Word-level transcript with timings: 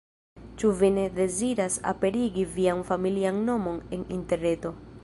Ĉu 0.61 0.69
vi 0.79 0.87
ne 0.95 1.03
deziras 1.19 1.77
aperigi 1.93 2.47
vian 2.57 2.83
familian 2.91 3.43
nomon 3.53 3.81
en 3.99 4.07
Interreto? 4.19 4.79